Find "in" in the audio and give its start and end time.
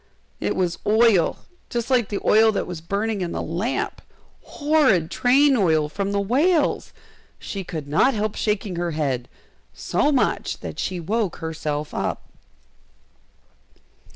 3.21-3.33